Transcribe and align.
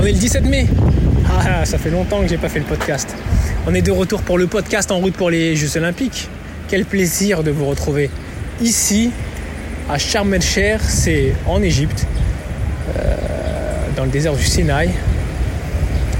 On 0.00 0.06
est 0.06 0.12
le 0.12 0.18
17 0.18 0.46
mai. 0.46 0.66
Ah, 1.28 1.66
ça 1.66 1.76
fait 1.76 1.90
longtemps 1.90 2.22
que 2.22 2.28
j'ai 2.28 2.38
pas 2.38 2.48
fait 2.48 2.58
le 2.58 2.64
podcast. 2.64 3.14
On 3.66 3.74
est 3.74 3.82
de 3.82 3.90
retour 3.90 4.22
pour 4.22 4.38
le 4.38 4.46
podcast 4.46 4.90
en 4.90 4.96
route 4.96 5.12
pour 5.12 5.28
les 5.28 5.56
Jeux 5.56 5.76
Olympiques. 5.76 6.30
Quel 6.68 6.86
plaisir 6.86 7.42
de 7.42 7.50
vous 7.50 7.66
retrouver 7.66 8.08
ici 8.62 9.10
à 9.90 9.98
Sharm 9.98 10.32
el-Sheikh, 10.32 10.80
c'est 10.80 11.34
en 11.46 11.62
Égypte, 11.62 12.06
euh, 12.96 13.14
dans 13.94 14.04
le 14.04 14.10
désert 14.10 14.32
du 14.32 14.42
Sinaï. 14.42 14.88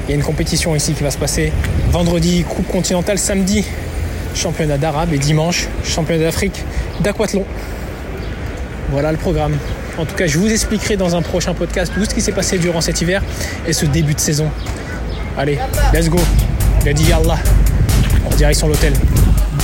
Il 0.06 0.10
y 0.10 0.12
a 0.12 0.16
une 0.16 0.24
compétition 0.24 0.76
ici 0.76 0.92
qui 0.92 1.02
va 1.02 1.10
se 1.10 1.18
passer 1.18 1.50
vendredi, 1.90 2.44
Coupe 2.46 2.68
continentale, 2.68 3.18
samedi, 3.18 3.64
championnat 4.34 4.76
d'arabe 4.76 5.14
et 5.14 5.18
dimanche, 5.18 5.68
championnat 5.84 6.24
d'Afrique 6.24 6.64
d'aquathlon. 7.00 7.46
Voilà 8.90 9.10
le 9.10 9.18
programme. 9.18 9.56
En 9.98 10.06
tout 10.06 10.14
cas, 10.14 10.26
je 10.26 10.38
vous 10.38 10.48
expliquerai 10.48 10.96
dans 10.96 11.14
un 11.16 11.22
prochain 11.22 11.54
podcast 11.54 11.92
tout 11.94 12.04
ce 12.04 12.14
qui 12.14 12.20
s'est 12.20 12.32
passé 12.32 12.58
durant 12.58 12.80
cet 12.80 13.00
hiver 13.00 13.22
et 13.66 13.72
ce 13.72 13.86
début 13.86 14.14
de 14.14 14.20
saison. 14.20 14.50
Allez, 15.36 15.58
let's 15.92 16.08
go. 16.08 16.18
Lady 16.84 17.04
Yallah. 17.04 17.38
En 18.26 18.34
direction 18.36 18.68
l'hôtel. 18.68 18.92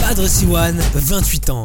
Badr 0.01 0.29
Siwan, 0.29 0.77
28 0.95 1.51
ans. 1.51 1.62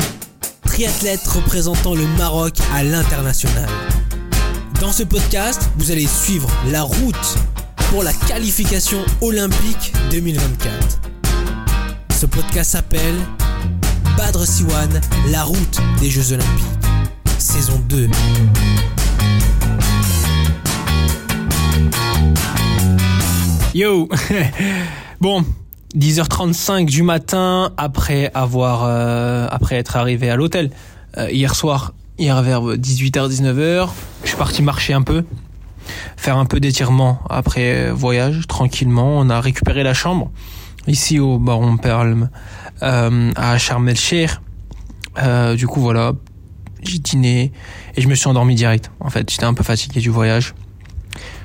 Triathlète 0.65 1.25
représentant 1.27 1.93
le 1.93 2.05
Maroc 2.17 2.55
à 2.73 2.83
l'international. 2.83 3.67
Dans 4.79 4.91
ce 4.91 5.03
podcast, 5.03 5.69
vous 5.77 5.91
allez 5.91 6.07
suivre 6.07 6.49
la 6.71 6.83
route 6.83 7.37
pour 7.89 8.03
la 8.03 8.13
qualification 8.13 8.99
olympique 9.21 9.93
2024. 10.11 11.01
Ce 12.19 12.25
podcast 12.25 12.71
s'appelle 12.71 13.15
Badr 14.17 14.45
Siwan, 14.45 14.89
la 15.31 15.43
route 15.43 15.79
des 15.99 16.09
Jeux 16.09 16.33
Olympiques. 16.33 16.70
Saison 17.51 17.81
2. 17.89 18.09
Yo. 23.73 24.07
Bon, 25.19 25.43
10h35 25.93 26.85
du 26.85 27.03
matin 27.03 27.73
après 27.75 28.31
avoir 28.33 28.83
euh, 28.85 29.49
après 29.51 29.75
être 29.75 29.97
arrivé 29.97 30.29
à 30.29 30.37
l'hôtel 30.37 30.71
euh, 31.17 31.29
hier 31.29 31.53
soir, 31.53 31.93
hier 32.17 32.41
vers 32.41 32.61
18h 32.61 33.29
19h, 33.29 33.89
je 34.23 34.29
suis 34.29 34.37
parti 34.37 34.61
marcher 34.61 34.93
un 34.93 35.01
peu, 35.01 35.25
faire 36.15 36.37
un 36.37 36.45
peu 36.45 36.61
d'étirement 36.61 37.19
après 37.29 37.91
voyage 37.91 38.47
tranquillement, 38.47 39.17
on 39.17 39.29
a 39.29 39.41
récupéré 39.41 39.83
la 39.83 39.93
chambre 39.93 40.31
ici 40.87 41.19
au 41.19 41.37
Baron 41.37 41.75
Perle 41.75 42.29
euh, 42.81 43.31
à 43.35 43.57
Sharm 43.57 43.91
du 45.57 45.67
coup 45.67 45.81
voilà, 45.81 46.13
j'ai 46.83 46.99
dîné 46.99 47.51
et 47.95 48.01
je 48.01 48.07
me 48.07 48.15
suis 48.15 48.27
endormi 48.27 48.55
direct. 48.55 48.91
En 48.99 49.09
fait, 49.09 49.29
j'étais 49.29 49.45
un 49.45 49.53
peu 49.53 49.63
fatigué 49.63 49.99
du 49.99 50.09
voyage. 50.09 50.53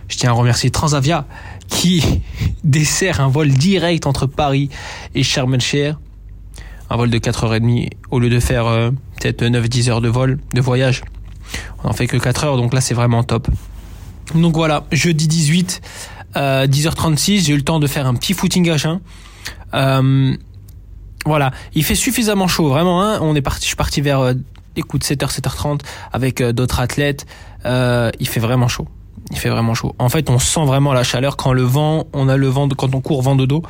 Je 0.09 0.17
tiens 0.17 0.31
à 0.31 0.33
remercier 0.33 0.71
Transavia 0.71 1.27
qui 1.69 2.23
dessert 2.65 3.21
un 3.21 3.29
vol 3.29 3.49
direct 3.49 4.07
entre 4.07 4.27
Paris 4.27 4.71
et 5.15 5.23
Sharm 5.23 5.55
el-Sheikh. 5.55 5.97
Un 6.89 6.97
vol 6.97 7.11
de 7.11 7.19
4h30 7.19 7.91
au 8.11 8.21
lieu 8.21 8.31
de 8.31 8.39
faire 8.39 8.67
euh, 8.67 8.91
peut-être 9.21 9.43
9-10 9.43 9.91
heures 9.91 10.01
de 10.01 10.09
vol, 10.09 10.39
de 10.55 10.61
voyage. 10.61 11.03
On 11.83 11.89
en 11.89 11.93
fait 11.93 12.07
que 12.07 12.17
4 12.17 12.45
heures, 12.45 12.57
donc 12.57 12.73
là 12.73 12.81
c'est 12.81 12.95
vraiment 12.95 13.25
top. 13.25 13.49
Donc 14.35 14.55
voilà, 14.55 14.85
jeudi 14.93 15.27
18, 15.27 15.81
euh, 16.37 16.67
10h36, 16.67 17.45
j'ai 17.45 17.53
eu 17.53 17.57
le 17.57 17.63
temps 17.63 17.81
de 17.81 17.87
faire 17.87 18.07
un 18.07 18.15
petit 18.15 18.35
footing 18.35 18.71
à 18.71 18.77
jeun. 18.77 19.01
Euh, 19.75 20.37
voilà, 21.25 21.51
il 21.75 21.85
fait 21.85 21.95
suffisamment 21.97 22.47
chaud, 22.47 22.69
vraiment. 22.69 23.03
Hein. 23.03 23.19
On 23.21 23.35
est 23.35 23.43
parti, 23.43 23.63
je 23.63 23.67
suis 23.67 23.77
parti 23.77 24.01
vers 24.01 24.33
euh, 24.77 24.81
écoute 24.81 25.05
7h 25.05 25.41
7h30 25.41 25.81
avec 26.13 26.41
euh, 26.41 26.53
d'autres 26.53 26.81
athlètes. 26.81 27.27
Euh, 27.65 28.11
il 28.21 28.29
fait 28.29 28.41
vraiment 28.41 28.69
chaud. 28.69 28.87
Il 29.31 29.39
fait 29.39 29.49
vraiment 29.49 29.75
chaud. 29.75 29.95
En 29.99 30.09
fait, 30.09 30.31
on 30.31 30.39
sent 30.39 30.65
vraiment 30.65 30.93
la 30.93 31.03
chaleur 31.03 31.37
quand 31.37 31.53
le 31.53 31.63
vent, 31.63 32.05
on 32.13 32.29
a 32.29 32.37
le 32.37 32.47
vent 32.47 32.69
quand 32.69 32.95
on 32.95 33.01
court 33.01 33.23
vent 33.23 33.35
de 33.35 33.45
dos, 33.45 33.63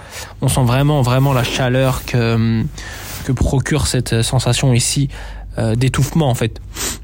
on 0.43 0.48
sent 0.48 0.65
vraiment 0.65 1.01
vraiment 1.01 1.33
la 1.33 1.45
chaleur 1.45 2.05
que 2.05 2.63
que 3.25 3.33
procure 3.33 3.89
cette 3.89 4.23
sensation 4.23 4.73
ici 4.73 5.08
euh, 5.58 5.75
d'étouffement 5.75 6.29
en 6.29 6.35
fait. 6.35 6.61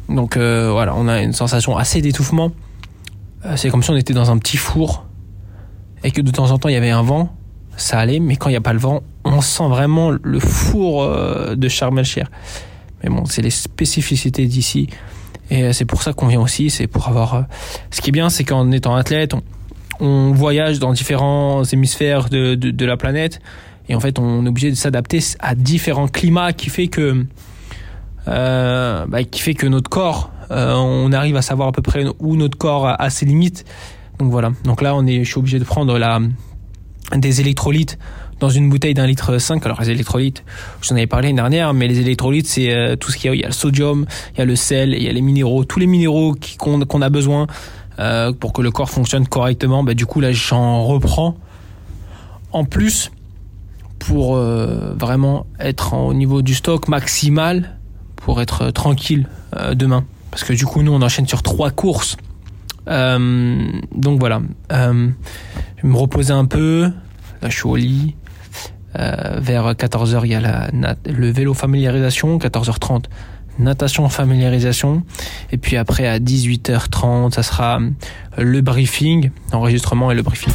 Donc 0.09 0.37
euh, 0.37 0.71
voilà, 0.71 0.95
on 0.95 1.09
a 1.09 1.23
une 1.23 1.33
sensation 1.33 1.77
assez 1.77 2.03
d'étouffement. 2.03 2.53
Euh, 3.47 3.57
c'est 3.57 3.71
comme 3.71 3.83
si 3.83 3.91
on 3.91 3.97
était 3.97 4.13
dans 4.13 4.31
un 4.31 4.39
petit 4.39 4.59
four 4.59 5.07
et 6.05 6.11
que 6.11 6.21
de 6.21 6.31
temps 6.31 6.51
en 6.51 6.59
temps 6.59 6.69
il 6.69 6.75
y 6.75 6.79
avait 6.79 6.91
un 6.91 7.03
vent, 7.03 7.35
ça 7.77 7.99
allait, 7.99 8.21
mais 8.21 8.37
quand 8.37 8.51
il 8.51 8.53
n'y 8.53 8.59
a 8.59 8.63
pas 8.63 8.75
le 8.75 8.79
vent, 8.79 9.03
on 9.25 9.41
sent 9.41 9.67
vraiment 9.69 10.11
le 10.11 10.39
four 10.39 11.03
euh, 11.03 11.55
de 11.57 11.69
Sharm 11.69 11.99
el-Sheikh. 11.99 12.27
Mais 13.03 13.11
bon, 13.11 13.25
c'est 13.25 13.43
les 13.43 13.51
spécificités 13.51 14.47
d'ici. 14.47 14.89
Et 15.51 15.65
euh, 15.65 15.73
c'est 15.73 15.85
pour 15.85 16.03
ça 16.03 16.13
qu'on 16.13 16.29
vient 16.29 16.41
aussi, 16.41 16.71
c'est 16.71 16.87
pour 16.87 17.09
avoir... 17.09 17.35
euh, 17.35 17.43
Ce 17.91 18.01
qui 18.01 18.11
est 18.11 18.13
bien, 18.13 18.31
c'est 18.31 18.45
qu'en 18.45 18.71
étant 18.71 18.95
athlète, 18.95 19.35
on, 20.01 20.33
voyage 20.33 20.79
dans 20.79 20.93
différents 20.93 21.63
hémisphères 21.65 22.29
de, 22.29 22.55
de, 22.55 22.87
la 22.87 22.97
planète. 22.97 23.41
Et 23.89 23.95
en 23.95 24.01
fait, 24.01 24.19
on 24.19 24.45
est 24.47 24.49
obligé 24.49 24.71
de 24.71 24.77
s'adapter 24.77 25.21
à 25.41 25.55
différents 25.55 26.09
climats 26.09 26.53
qui 26.53 26.71
fait 26.71 26.89
que... 26.89 27.27
Euh, 28.29 29.07
bah, 29.07 29.25
qui 29.25 29.41
fait 29.41 29.55
que 29.55 29.67
notre 29.67 29.91
corps, 29.91 30.31
on 30.51 31.13
arrive 31.13 31.37
à 31.37 31.43
savoir 31.43 31.69
à 31.69 31.73
peu 31.73 31.83
près 31.83 32.05
où 32.21 32.37
notre 32.37 32.59
corps 32.59 32.87
a, 32.87 32.95
a 32.95 33.11
ses 33.11 33.27
limites. 33.27 33.65
Donc 34.19 34.31
voilà. 34.31 34.53
Donc 34.65 34.83
là, 34.83 34.95
on 34.95 35.07
est, 35.07 35.25
je 35.25 35.31
suis 35.31 35.39
obligé 35.39 35.59
de 35.59 35.65
prendre 35.65 35.99
la, 35.99 36.21
des 37.17 37.41
électrolytes 37.41 37.99
dans 38.41 38.49
une 38.49 38.69
bouteille 38.69 38.95
d'un 38.95 39.07
litre 39.07 39.39
5. 39.39 39.65
Alors 39.65 39.81
les 39.81 39.91
électrolytes, 39.91 40.45
j'en 40.83 40.97
avais 40.97 41.07
parlé 41.07 41.29
l'année 41.29 41.37
dernière, 41.37 41.75
mais 41.75 41.89
les 41.89 42.01
électrolytes, 42.01 42.47
c'est 42.47 42.73
euh, 42.73 42.97
tout 42.97 43.11
ce 43.11 43.17
qu'il 43.17 43.29
y 43.29 43.33
a. 43.33 43.35
Il 43.35 43.41
y 43.41 43.45
a 43.45 43.49
le 43.49 43.53
sodium, 43.53 44.07
il 44.35 44.39
y 44.39 44.43
a 44.43 44.45
le 44.45 44.57
sel, 44.57 44.95
il 44.95 45.03
y 45.03 45.09
a 45.09 45.13
les 45.13 45.21
minéraux, 45.21 45.65
tous 45.65 45.79
les 45.79 45.87
minéraux 45.87 46.35
qu'on 46.59 47.03
a 47.03 47.11
besoin 47.11 47.47
euh, 47.99 48.33
pour 48.33 48.53
que 48.53 48.63
le 48.63 48.71
corps 48.71 48.91
fonctionne 48.91 49.27
correctement. 49.27 49.85
Bah, 49.85 49.95
du 49.95 50.07
coup, 50.07 50.21
là, 50.21 50.33
j'en 50.33 50.85
reprends. 50.85 51.37
En 52.53 52.65
plus, 52.65 53.11
pour 53.99 54.37
euh, 54.37 54.95
vraiment 54.99 55.47
être 55.61 55.95
au 55.95 56.13
niveau 56.13 56.43
du 56.43 56.55
stock 56.55 56.89
maximal, 56.89 57.79
pour 58.17 58.41
être 58.41 58.63
euh, 58.63 58.71
tranquille 58.71 59.29
euh, 59.57 59.75
demain. 59.75 60.05
Parce 60.31 60.45
que 60.45 60.53
du 60.53 60.67
coup, 60.67 60.83
nous, 60.83 60.93
on 60.93 61.03
enchaîne 61.03 61.27
sur 61.29 61.43
trois 61.43 61.71
courses. 61.71 62.17
Euh, 62.89 63.71
donc 63.95 64.21
voilà. 64.21 64.41
Euh, 64.73 65.09
je 65.77 65.83
vais 65.83 65.89
me 65.89 65.97
reposer 65.97 66.33
un 66.33 66.45
peu. 66.45 66.91
Là, 67.41 67.49
je 67.49 67.57
suis 67.57 67.67
au 67.67 67.77
lit. 67.77 68.17
Euh, 68.99 69.39
vers 69.41 69.73
14h, 69.73 70.21
il 70.25 70.33
y 70.33 70.35
a 70.35 70.41
la, 70.41 70.97
le 71.07 71.31
vélo 71.31 71.55
familiarisation. 71.55 72.39
14h30, 72.39 73.05
natation 73.59 74.09
familiarisation. 74.09 75.03
Et 75.51 75.59
puis 75.59 75.77
après, 75.77 76.07
à 76.07 76.19
18h30, 76.19 77.33
ça 77.33 77.43
sera 77.43 77.81
le 78.37 78.61
briefing, 78.61 79.31
enregistrement 79.53 80.11
et 80.11 80.15
le 80.15 80.23
briefing. 80.23 80.53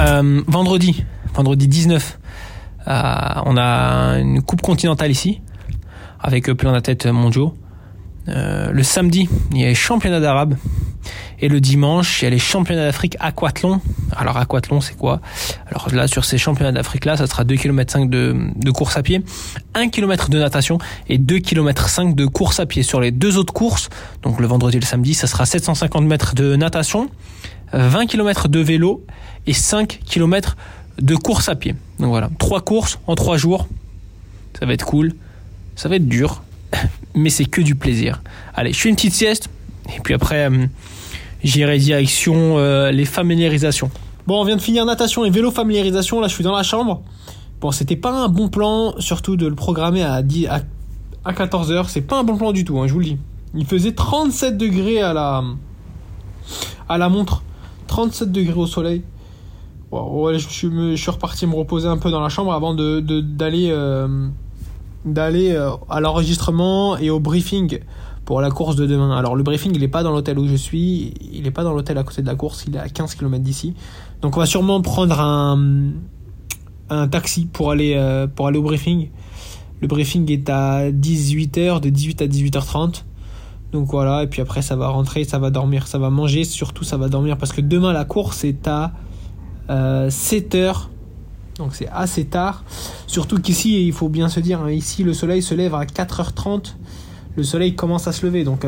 Euh, 0.00 0.42
vendredi, 0.48 1.04
vendredi 1.34 1.68
19, 1.68 2.18
euh, 2.86 2.92
on 3.46 3.56
a 3.56 4.18
une 4.18 4.42
coupe 4.42 4.60
continentale 4.60 5.10
ici, 5.10 5.40
avec 6.20 6.48
euh, 6.48 6.54
plein 6.54 6.72
d'athlètes 6.72 7.06
mondiaux. 7.06 7.54
Euh, 8.28 8.72
le 8.72 8.82
samedi, 8.82 9.28
il 9.52 9.60
y 9.60 9.64
a 9.64 9.68
les 9.68 9.74
championnats 9.74 10.20
d'arabe. 10.20 10.56
Et 11.40 11.48
le 11.48 11.60
dimanche, 11.60 12.22
il 12.22 12.24
y 12.24 12.28
a 12.28 12.30
les 12.30 12.38
championnats 12.38 12.86
d'Afrique 12.86 13.16
aquathlon. 13.20 13.80
Alors 14.16 14.38
aquathlon, 14.38 14.80
c'est 14.80 14.96
quoi? 14.96 15.20
Alors 15.66 15.88
là, 15.92 16.06
sur 16.06 16.24
ces 16.24 16.38
championnats 16.38 16.72
d'Afrique 16.72 17.04
là, 17.04 17.16
ça 17.16 17.26
sera 17.26 17.44
2 17.44 17.56
km 17.56 17.92
5 17.92 18.08
de, 18.08 18.34
de 18.56 18.70
course 18.70 18.96
à 18.96 19.02
pied, 19.02 19.22
1 19.74 19.88
km 19.88 20.30
de 20.30 20.38
natation 20.38 20.78
et 21.08 21.18
2 21.18 21.40
km 21.40 21.88
5 21.88 22.14
de 22.14 22.24
course 22.24 22.60
à 22.60 22.66
pied. 22.66 22.82
Sur 22.82 23.00
les 23.00 23.10
deux 23.10 23.36
autres 23.36 23.52
courses, 23.52 23.90
donc 24.22 24.40
le 24.40 24.46
vendredi 24.46 24.78
et 24.78 24.80
le 24.80 24.86
samedi, 24.86 25.12
ça 25.12 25.26
sera 25.26 25.44
750 25.44 26.04
mètres 26.04 26.34
de 26.34 26.56
natation, 26.56 27.10
20 27.74 28.06
km 28.06 28.48
de 28.48 28.60
vélo 28.60 29.04
et 29.46 29.52
5 29.52 30.00
km 30.04 30.56
de 30.98 31.16
course 31.16 31.48
à 31.48 31.54
pied. 31.54 31.74
Donc 31.98 32.08
voilà, 32.08 32.30
trois 32.38 32.60
courses 32.60 32.98
en 33.06 33.14
trois 33.14 33.36
jours. 33.36 33.66
Ça 34.58 34.66
va 34.66 34.72
être 34.72 34.86
cool. 34.86 35.14
Ça 35.76 35.88
va 35.88 35.96
être 35.96 36.08
dur, 36.08 36.42
mais 37.14 37.30
c'est 37.30 37.44
que 37.44 37.60
du 37.60 37.74
plaisir. 37.74 38.22
Allez, 38.54 38.72
je 38.72 38.78
fais 38.78 38.88
une 38.88 38.94
petite 38.94 39.14
sieste 39.14 39.48
et 39.94 40.00
puis 40.00 40.14
après, 40.14 40.48
euh, 40.48 40.66
j'irai 41.42 41.78
direction 41.78 42.58
euh, 42.58 42.90
les 42.90 43.04
familiarisations. 43.04 43.90
Bon, 44.26 44.40
on 44.40 44.44
vient 44.44 44.56
de 44.56 44.62
finir 44.62 44.86
natation 44.86 45.24
et 45.24 45.30
vélo 45.30 45.50
familiarisation. 45.50 46.20
Là, 46.20 46.28
je 46.28 46.34
suis 46.34 46.44
dans 46.44 46.56
la 46.56 46.62
chambre. 46.62 47.02
Bon, 47.60 47.70
c'était 47.72 47.96
pas 47.96 48.10
un 48.10 48.28
bon 48.28 48.48
plan, 48.48 48.94
surtout 48.98 49.36
de 49.36 49.46
le 49.46 49.54
programmer 49.54 50.02
à, 50.02 50.22
10, 50.22 50.46
à, 50.46 50.60
à 51.24 51.32
14h. 51.32 51.86
C'est 51.88 52.00
pas 52.02 52.18
un 52.18 52.24
bon 52.24 52.36
plan 52.36 52.52
du 52.52 52.64
tout, 52.64 52.78
hein, 52.78 52.86
je 52.86 52.92
vous 52.92 53.00
le 53.00 53.04
dis. 53.04 53.18
Il 53.54 53.66
faisait 53.66 53.92
37 53.92 54.56
degrés 54.56 55.00
à 55.00 55.12
la, 55.12 55.44
à 56.88 56.98
la 56.98 57.08
montre. 57.08 57.43
37 57.86 58.32
degrés 58.32 58.58
au 58.58 58.66
soleil. 58.66 59.02
Ouais, 59.90 60.38
je, 60.38 60.48
suis, 60.48 61.10
reparti 61.10 61.46
me 61.46 61.54
reposer 61.54 61.86
un 61.86 61.98
peu 61.98 62.10
dans 62.10 62.20
la 62.20 62.28
chambre 62.28 62.52
avant 62.52 62.74
de 62.74 62.98
de- 62.98 63.20
d'aller 63.20 63.68
euh, 63.70 64.28
d'aller 65.04 65.52
euh, 65.52 65.70
à 65.88 66.00
l'enregistrement 66.00 66.96
et 66.96 67.10
au 67.10 67.20
briefing 67.20 67.78
pour 68.24 68.40
la 68.40 68.50
course 68.50 68.74
de 68.74 68.86
demain. 68.86 69.16
Alors 69.16 69.36
le 69.36 69.44
briefing, 69.44 69.72
il 69.74 69.82
est 69.84 69.88
pas 69.88 70.02
dans 70.02 70.10
l'hôtel 70.10 70.38
où 70.38 70.48
je 70.48 70.56
suis, 70.56 71.14
il 71.32 71.46
est 71.46 71.52
pas 71.52 71.62
dans 71.62 71.72
l'hôtel 71.72 71.96
à 71.98 72.02
côté 72.02 72.22
de 72.22 72.26
la 72.26 72.34
course, 72.34 72.64
il 72.66 72.74
est 72.74 72.80
à 72.80 72.88
15 72.88 73.14
km 73.14 73.44
d'ici. 73.44 73.74
Donc 74.20 74.36
on 74.36 74.40
va 74.40 74.46
sûrement 74.46 74.80
prendre 74.80 75.20
un 75.20 77.08
taxi 77.08 77.46
pour 77.46 77.70
aller, 77.70 77.94
euh, 77.96 78.26
pour 78.26 78.46
aller 78.46 78.58
au 78.58 78.62
briefing. 78.62 79.10
Le 79.80 79.88
briefing 79.88 80.30
est 80.30 80.48
à 80.48 80.90
18h, 80.90 81.80
de 81.80 81.90
18 81.90 82.22
à 82.22 82.26
18h30. 82.26 83.04
Donc 83.74 83.90
voilà, 83.90 84.22
et 84.22 84.28
puis 84.28 84.40
après 84.40 84.62
ça 84.62 84.76
va 84.76 84.86
rentrer, 84.86 85.24
ça 85.24 85.40
va 85.40 85.50
dormir, 85.50 85.88
ça 85.88 85.98
va 85.98 86.08
manger, 86.08 86.44
surtout 86.44 86.84
ça 86.84 86.96
va 86.96 87.08
dormir 87.08 87.36
parce 87.36 87.52
que 87.52 87.60
demain 87.60 87.92
la 87.92 88.04
course 88.04 88.44
est 88.44 88.68
à 88.68 88.92
7h. 89.68 90.74
Donc 91.58 91.74
c'est 91.74 91.88
assez 91.88 92.24
tard. 92.24 92.62
Surtout 93.08 93.40
qu'ici, 93.40 93.84
il 93.84 93.92
faut 93.92 94.08
bien 94.08 94.28
se 94.28 94.38
dire, 94.38 94.60
hein, 94.60 94.70
ici 94.70 95.02
le 95.02 95.12
soleil 95.12 95.42
se 95.42 95.56
lève 95.56 95.74
à 95.74 95.86
4h30. 95.86 96.76
Le 97.36 97.42
soleil 97.42 97.74
commence 97.74 98.06
à 98.06 98.12
se 98.12 98.24
lever, 98.24 98.44
donc 98.44 98.64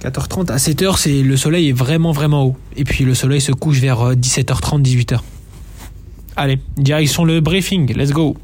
4h30 0.00 0.50
à 0.50 0.56
7h, 0.56 0.96
c'est 0.96 1.22
le 1.22 1.36
soleil 1.36 1.68
est 1.68 1.72
vraiment 1.72 2.12
vraiment 2.12 2.44
haut. 2.44 2.56
Et 2.76 2.84
puis 2.84 3.04
le 3.04 3.12
soleil 3.12 3.42
se 3.42 3.52
couche 3.52 3.78
vers 3.78 4.14
17h30, 4.14 4.80
18h. 4.80 5.18
Allez, 6.36 6.58
direction 6.78 7.26
le 7.26 7.42
briefing, 7.42 7.94
let's 7.94 8.10
go. 8.10 8.38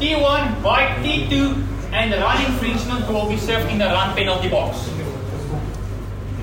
T1, 0.00 0.62
bike 0.62 1.04
T2, 1.04 1.54
and 1.92 2.10
run 2.12 2.42
infringement 2.46 3.06
will 3.12 3.28
be 3.28 3.36
served 3.36 3.70
in 3.70 3.76
the 3.76 3.84
run 3.84 4.16
penalty 4.16 4.48
box. 4.48 4.88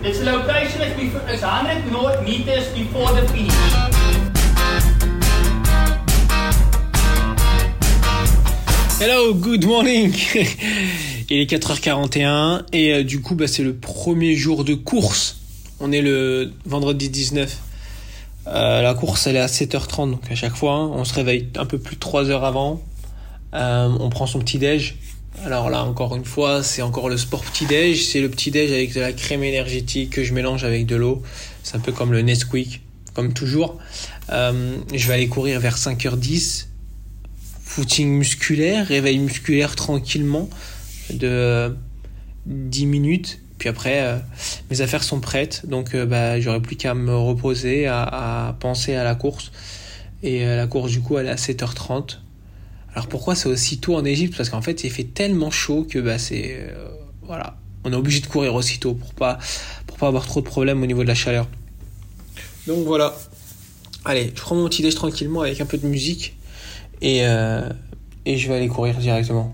Its 0.04 0.22
location 0.22 0.84
is 1.28 1.42
100 1.42 2.24
meters 2.24 2.68
before 2.76 3.12
the 3.14 3.28
finish. 3.30 3.52
Hello, 9.00 9.34
good 9.34 9.66
morning. 9.66 10.14
Il 11.32 11.40
est 11.40 11.52
4h41 11.52 12.62
et 12.74 12.94
euh, 12.94 13.04
du 13.04 13.22
coup 13.22 13.34
bah, 13.34 13.48
c'est 13.48 13.64
le 13.64 13.74
premier 13.74 14.36
jour 14.36 14.66
de 14.66 14.76
course. 14.76 15.38
On 15.80 15.92
est 15.92 16.02
le 16.02 16.54
vendredi 16.66 17.10
19. 17.10 17.58
Euh, 18.46 18.84
la 18.84 18.94
course 18.94 19.26
elle 19.26 19.38
est 19.38 19.40
à 19.40 19.48
7h30 19.48 20.12
donc 20.12 20.32
à 20.32 20.36
chaque 20.36 20.56
fois 20.56 20.74
hein, 20.74 20.92
on 20.94 21.04
se 21.04 21.16
réveille 21.16 21.50
un 21.58 21.66
peu 21.66 21.80
plus 21.80 21.96
de 21.96 22.00
3 22.00 22.30
heures 22.30 22.46
avant. 22.46 22.84
Euh, 23.58 23.90
on 24.00 24.10
prend 24.10 24.26
son 24.26 24.40
petit 24.40 24.60
déj. 24.60 24.98
Alors 25.44 25.70
là 25.70 25.84
encore 25.84 26.16
une 26.16 26.26
fois 26.26 26.64
c'est 26.64 26.82
encore 26.82 27.10
le 27.10 27.18
sport 27.18 27.44
petit 27.44 27.66
déj. 27.66 28.06
C'est 28.06 28.22
le 28.22 28.30
petit 28.30 28.52
déj 28.52 28.72
avec 28.72 28.94
de 28.94 29.02
la 29.02 29.14
crème 29.14 29.44
énergétique 29.44 30.12
que 30.12 30.24
je 30.24 30.34
mélange 30.34 30.64
avec 30.64 30.86
de 30.86 30.96
l'eau. 30.96 31.22
C'est 31.64 31.76
un 31.76 31.80
peu 31.80 31.92
comme 31.92 32.12
le 32.12 32.22
Nesquik 32.22 32.82
comme 33.14 33.34
toujours. 33.34 33.78
je 34.30 35.08
vais 35.08 35.14
aller 35.14 35.28
courir 35.28 35.60
vers 35.60 35.78
5h10 35.78 36.68
footing 37.78 38.10
musculaire, 38.10 38.88
réveil 38.88 39.20
musculaire 39.20 39.76
tranquillement 39.76 40.50
de 41.12 41.76
10 42.48 42.86
minutes. 42.88 43.40
Puis 43.60 43.70
après, 43.70 44.02
euh, 44.02 44.18
mes 44.72 44.82
affaires 44.82 45.04
sont 45.04 45.20
prêtes, 45.20 45.68
donc 45.68 45.94
euh, 45.94 46.06
bah, 46.06 46.40
j'aurai 46.40 46.60
plus 46.60 46.76
qu'à 46.76 46.94
me 46.94 47.16
reposer, 47.16 47.88
à, 47.88 48.56
penser 48.60 48.96
à 48.96 49.04
la 49.04 49.14
course. 49.16 49.52
Et 50.24 50.46
euh, 50.46 50.58
la 50.58 50.66
course, 50.66 50.92
du 50.92 51.02
coup, 51.02 51.18
elle 51.18 51.28
est 51.28 51.32
à 51.32 51.36
7h30. 51.36 52.18
Alors 52.98 53.06
pourquoi 53.06 53.36
c'est 53.36 53.48
aussi 53.48 53.78
tôt 53.78 53.96
en 53.96 54.04
Égypte? 54.06 54.36
Parce 54.36 54.50
qu'en 54.50 54.64
fait, 54.64 54.84
il 54.84 54.90
fait 54.90 55.04
tellement 55.04 55.52
chaud 55.52 55.86
que 55.88 56.00
bah, 56.00 56.18
c'est. 56.18 56.68
voilà. 57.22 57.56
On 57.84 57.94
est 57.94 57.96
obligé 57.96 58.22
de 58.22 58.26
courir 58.26 58.56
aussitôt 58.56 58.96
pour 58.96 59.14
pas, 59.14 59.38
pour 59.86 59.98
pas 59.98 60.08
avoir 60.08 60.26
trop 60.26 60.42
de 60.42 60.48
problèmes 60.48 60.82
au 60.82 60.88
niveau 60.88 61.04
de 61.04 61.08
la 61.08 61.14
chaleur. 61.14 61.48
Donc 62.66 62.88
voilà. 62.88 63.16
Allez, 64.04 64.34
je 64.36 64.42
prends 64.42 64.56
mon 64.56 64.68
petit 64.68 64.82
déj 64.82 64.96
tranquillement 64.96 65.42
avec 65.42 65.62
un 65.62 65.68
peu 65.68 65.78
de 65.78 65.86
musique 65.86 66.38
et, 67.04 67.20
euh, 67.22 67.70
et 68.26 68.40
je 68.40 68.48
vais 68.48 68.56
aller 68.56 68.68
courir 68.68 68.96
directement. 68.96 69.54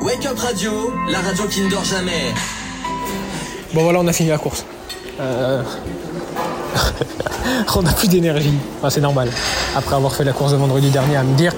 Wake 0.00 0.24
Up 0.24 0.38
Radio, 0.38 0.72
la 1.10 1.20
radio 1.20 1.44
qui 1.46 1.60
ne 1.60 1.68
dort 1.68 1.84
jamais. 1.84 2.32
Bon 3.74 3.82
voilà, 3.82 4.00
on 4.00 4.06
a 4.06 4.14
fini 4.14 4.30
la 4.30 4.38
course. 4.38 4.64
Euh... 5.20 5.62
on 7.76 7.82
n'a 7.82 7.92
plus 7.92 8.08
d'énergie. 8.08 8.54
C'est 8.88 9.00
normal. 9.00 9.28
Après 9.76 9.96
avoir 9.96 10.14
fait 10.14 10.24
la 10.24 10.32
course 10.32 10.52
de 10.52 10.56
vendredi 10.56 10.90
dernier 10.90 11.16
à 11.16 11.22
me 11.22 11.34
dire, 11.36 11.54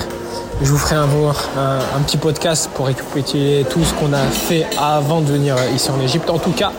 je 0.62 0.70
vous 0.70 0.78
ferai 0.78 0.96
un, 0.96 2.00
petit 2.06 2.16
podcast 2.16 2.70
pour 2.74 2.86
récupérer 2.86 3.66
tout 3.68 3.84
ce 3.84 3.92
qu'on 3.94 4.12
a 4.12 4.22
fait 4.22 4.66
avant 4.78 5.20
de 5.20 5.26
venir 5.26 5.54
ici 5.74 5.90
en 5.90 6.00
Égypte. 6.00 6.30
En 6.30 6.38
tout 6.38 6.52
cas, 6.52 6.72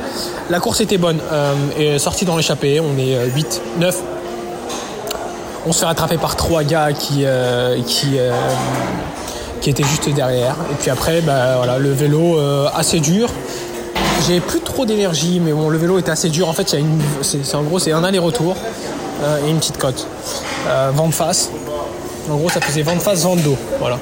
la 0.49 0.59
course 0.59 0.81
était 0.81 0.97
bonne. 0.97 1.19
Euh, 1.31 1.53
et 1.77 1.99
sorti 1.99 2.25
dans 2.25 2.37
l'échappée, 2.37 2.79
on 2.79 2.97
est 2.97 3.23
8, 3.35 3.61
euh, 3.77 3.81
9. 3.81 4.03
On 5.67 5.71
se 5.71 5.79
fait 5.79 5.85
rattraper 5.85 6.17
par 6.17 6.35
trois 6.35 6.63
gars 6.63 6.91
qui, 6.93 7.23
euh, 7.25 7.75
étaient 9.65 9.83
juste 9.83 10.09
derrière. 10.09 10.55
Et 10.71 10.75
puis 10.75 10.89
après, 10.89 11.21
bah, 11.21 11.77
le 11.77 11.91
vélo 11.91 12.39
assez 12.73 12.99
dur. 12.99 13.29
J'ai 14.25 14.39
plus 14.39 14.61
trop 14.61 14.85
d'énergie, 14.85 15.41
mais 15.43 15.51
bon, 15.51 15.69
le 15.69 15.77
vélo 15.77 15.99
était 15.99 16.09
assez 16.09 16.29
dur. 16.29 16.47
En 16.47 16.53
fait, 16.53 16.73
c'est, 17.21 17.55
en 17.55 17.63
gros, 17.63 17.77
c'est 17.77 17.91
un 17.91 18.03
aller-retour 18.03 18.55
et 19.45 19.49
une 19.49 19.57
petite 19.57 19.77
côte. 19.77 20.07
vent 20.93 21.07
de 21.07 21.13
face. 21.13 21.49
En 22.29 22.35
gros, 22.35 22.49
ça 22.49 22.61
faisait 22.61 22.81
vent 22.81 22.95
de 22.95 23.01
face, 23.01 23.23
vent 23.23 23.35
de 23.35 23.41
dos. 23.41 23.57
Voilà. 23.79 23.97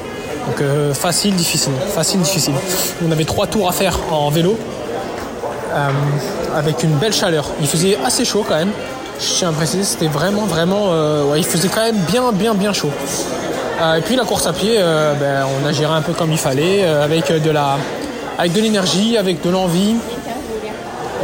Donc 0.48 0.68
facile, 0.94 1.36
difficile. 1.36 1.74
Facile, 1.94 2.22
difficile. 2.22 2.54
On 3.08 3.12
avait 3.12 3.26
trois 3.26 3.48
tours 3.48 3.70
à 3.70 3.72
faire 3.72 3.98
en 4.12 4.30
vélo. 4.30 4.58
Euh, 5.76 5.90
avec 6.58 6.84
une 6.84 6.94
belle 6.96 7.12
chaleur. 7.12 7.46
Il 7.60 7.68
faisait 7.68 7.98
assez 8.06 8.24
chaud 8.24 8.46
quand 8.48 8.56
même. 8.56 8.72
Je 9.20 9.26
tiens 9.36 9.50
à 9.50 9.52
préciser, 9.52 9.84
c'était 9.84 10.08
vraiment, 10.08 10.46
vraiment. 10.46 10.86
Euh, 10.92 11.26
ouais, 11.26 11.40
il 11.40 11.44
faisait 11.44 11.68
quand 11.68 11.82
même 11.82 11.98
bien, 12.10 12.32
bien, 12.32 12.54
bien 12.54 12.72
chaud. 12.72 12.92
Euh, 13.82 13.96
et 13.96 14.02
puis 14.02 14.16
la 14.16 14.24
course 14.24 14.48
à 14.48 14.54
pied, 14.54 14.80
ben, 15.20 15.46
on 15.62 15.68
a 15.68 15.74
géré 15.74 15.94
un 15.94 16.02
peu 16.02 16.14
comme 16.14 16.32
il 16.32 16.38
fallait, 16.38 16.86
avec 16.86 17.30
de 17.30 17.52
la, 17.52 17.78
avec 18.38 18.54
de 18.54 18.62
l'énergie, 18.62 19.18
avec 19.18 19.42
de 19.42 19.50
l'envie. 19.50 19.96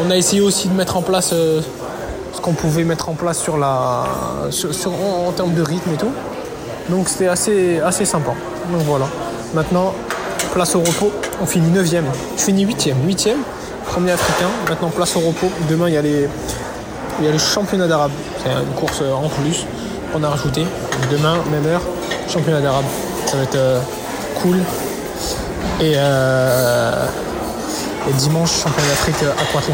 On 0.06 0.12
a 0.12 0.18
essayé 0.18 0.42
aussi 0.42 0.68
de 0.68 0.74
mettre 0.74 0.98
en 0.98 1.02
place 1.02 1.30
ce 1.30 1.62
qu'on 2.42 2.54
pouvait 2.54 2.84
mettre 2.84 3.10
en 3.10 3.14
place 3.14 3.40
sur 3.40 3.58
la, 3.58 4.06
sur, 4.50 4.72
en, 4.92 5.32
termes 5.32 5.54
de 5.54 5.62
rythme 5.62 5.92
et 5.94 5.98
tout. 5.98 6.12
Donc 6.90 7.10
c'était 7.10 7.28
assez, 7.28 7.80
assez 7.80 8.06
sympa. 8.06 8.32
Donc 8.72 8.82
voilà. 8.82 9.06
Maintenant, 9.54 9.94
place 10.54 10.76
au 10.76 10.80
repos. 10.80 11.12
On 11.42 11.46
finit 11.46 11.70
9ème. 11.72 12.04
Je 12.38 12.42
finis 12.44 12.66
8ème. 12.66 12.96
8ème 13.08 13.38
premier 13.86 14.12
africain. 14.12 14.48
Maintenant, 14.70 14.90
place 14.90 15.16
au 15.16 15.20
repos. 15.20 15.50
Demain, 15.70 15.90
il 15.90 15.94
y 15.94 15.98
a 15.98 16.02
les, 16.02 16.28
il 17.20 17.26
y 17.26 17.28
a 17.30 17.38
championnats 17.38 17.88
d'arabe. 17.88 18.12
C'est 18.44 18.50
une 18.50 18.74
course 18.80 19.02
en 19.02 19.30
plus 19.30 19.66
qu'on 20.12 20.24
a 20.24 20.30
rajouté. 20.30 20.66
Demain, 21.12 21.38
même 21.52 21.66
heure, 21.66 21.82
championnat 22.28 22.62
d'arabe. 22.62 22.86
Ça 23.26 23.38
va 23.38 23.44
être 23.44 23.56
euh, 23.56 23.80
cool. 24.42 24.58
Et, 25.80 25.94
euh, 25.96 27.06
et, 28.10 28.14
dimanche, 28.14 28.52
championnat 28.52 28.90
d'Afrique 28.90 29.24
à 29.24 29.52
Poitou. 29.52 29.74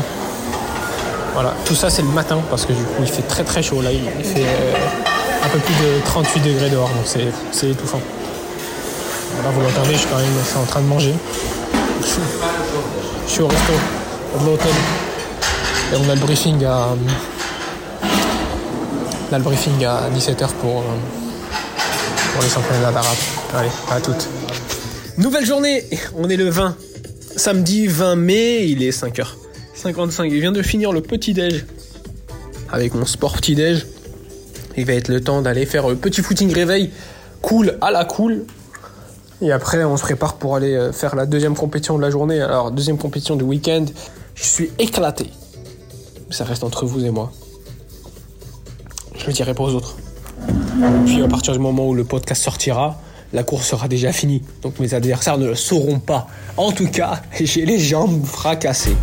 Voilà, 1.40 1.54
tout 1.66 1.76
ça 1.76 1.92
c'est 1.92 2.02
le 2.02 2.08
matin 2.08 2.40
parce 2.50 2.66
que 2.66 2.74
du 2.74 2.82
coup 2.82 3.04
il 3.04 3.08
fait 3.08 3.22
très 3.22 3.44
très 3.44 3.62
chaud 3.62 3.80
là, 3.84 3.92
il 3.92 4.02
fait 4.26 4.42
euh, 4.42 4.74
un 5.46 5.48
peu 5.50 5.60
plus 5.60 5.76
de 5.76 6.04
38 6.04 6.40
degrés 6.40 6.72
dehors 6.72 6.90
donc 6.90 7.06
c'est 7.52 7.70
étouffant. 7.70 8.02
Là 9.44 9.52
vous 9.54 9.62
l'entendez, 9.62 9.94
je 9.94 10.00
suis 10.00 10.08
quand 10.08 10.18
même 10.18 10.26
en 10.56 10.66
train 10.66 10.82
de 10.82 10.88
manger. 10.88 11.14
Je 12.02 13.32
suis 13.32 13.42
au 13.44 13.48
resto 13.48 13.74
de 14.40 14.46
l'hôtel. 14.48 14.72
Et 15.94 15.96
on 16.04 16.10
a 16.10 16.16
le 16.16 16.22
briefing 16.22 16.66
à. 16.66 16.88
On 19.30 19.36
a 19.36 19.38
le 19.38 19.44
briefing 19.44 19.86
à 19.86 20.10
17h 20.10 20.48
pour, 20.60 20.80
euh, 20.80 20.84
pour 22.34 22.42
les 22.42 22.50
championnats 22.50 22.92
d'arabe. 22.92 23.16
Allez, 23.56 23.70
à 23.92 24.02
toutes. 24.02 24.28
Nouvelle 25.20 25.46
journée, 25.46 25.86
on 26.16 26.28
est 26.30 26.38
le 26.38 26.50
20. 26.50 26.76
Samedi 27.36 27.86
20 27.86 28.16
mai, 28.16 28.66
il 28.70 28.82
est 28.82 28.92
5h55. 29.78 30.30
Il 30.32 30.40
vient 30.42 30.52
de 30.52 30.62
finir 30.62 30.92
le 30.92 31.02
petit 31.02 31.34
déj 31.34 31.66
avec 32.72 32.94
mon 32.94 33.06
sport 33.06 33.34
petit 33.34 33.56
déj. 33.56 33.86
Il 34.76 34.86
va 34.86 34.94
être 34.94 35.08
le 35.08 35.22
temps 35.22 35.42
d'aller 35.42 35.66
faire 35.66 35.88
le 35.88 35.96
petit 35.96 36.22
footing 36.22 36.54
réveil 36.54 36.92
cool 37.42 37.78
à 37.82 37.92
la 37.92 38.06
cool 38.06 38.46
et 39.42 39.52
après, 39.52 39.84
on 39.84 39.98
se 39.98 40.02
prépare 40.02 40.36
pour 40.36 40.56
aller 40.56 40.74
euh, 40.74 40.92
faire 40.92 41.16
la 41.16 41.26
deuxième 41.26 41.56
compétition 41.56 41.98
de 41.98 42.02
la 42.02 42.10
journée. 42.10 42.42
Alors, 42.42 42.72
deuxième 42.72 42.98
compétition 42.98 43.36
du 43.36 43.44
week-end. 43.44 43.86
Je 44.34 44.44
suis 44.44 44.72
éclaté. 44.80 45.30
Ça 46.32 46.44
reste 46.44 46.64
entre 46.64 46.86
vous 46.86 47.06
et 47.06 47.12
moi. 47.12 47.32
Je 49.16 49.28
le 49.28 49.34
dirai 49.34 49.54
pas 49.54 49.64
aux 49.64 49.74
autres. 49.74 49.96
Puis 51.06 51.22
à 51.22 51.28
partir 51.28 51.54
du 51.54 51.60
moment 51.60 51.88
où 51.88 51.94
le 51.94 52.04
podcast 52.04 52.44
sortira, 52.44 53.00
la 53.34 53.44
course 53.44 53.68
sera 53.68 53.88
déjà 53.88 54.12
finie. 54.12 54.42
Donc 54.62 54.80
mes 54.80 54.94
adversaires 54.94 55.38
ne 55.38 55.48
le 55.48 55.56
sauront 55.56 56.00
pas. 56.00 56.28
En 56.56 56.72
tout 56.72 56.90
cas, 56.90 57.22
j'ai 57.40 57.66
les 57.66 57.80
jambes 57.80 58.26
fracassées. 58.26 58.98